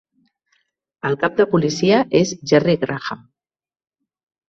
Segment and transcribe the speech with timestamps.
[1.09, 3.25] El cap de policia és Jerry Graham.